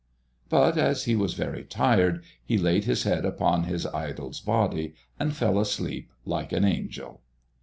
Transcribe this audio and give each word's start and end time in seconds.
But 0.49 0.79
as 0.79 1.03
he 1.03 1.15
was 1.15 1.35
very 1.35 1.63
tired, 1.63 2.23
he 2.43 2.57
laid 2.57 2.85
his 2.85 3.03
head 3.03 3.23
upon 3.23 3.65
his 3.65 3.85
idol's 3.85 4.39
body 4.39 4.95
and 5.19 5.35
fell 5.35 5.59
asleep 5.59 6.09
like 6.25 6.51
an 6.51 6.65
angel. 6.65 7.21